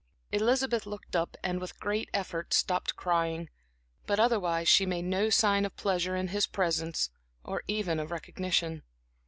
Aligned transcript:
Elizabeth 0.31 0.87
looked 0.87 1.15
up 1.15 1.37
and 1.43 1.61
with 1.61 1.79
great 1.79 2.09
effort, 2.11 2.55
stopped 2.55 2.95
crying; 2.95 3.51
but 4.07 4.19
otherwise 4.19 4.67
she 4.67 4.83
made 4.87 5.05
no 5.05 5.29
sign 5.29 5.63
of 5.63 5.75
pleasure 5.77 6.15
in 6.15 6.29
his 6.29 6.47
presence 6.47 7.11
or 7.43 7.61
even 7.67 7.99
of 7.99 8.09
recognition. 8.09 8.81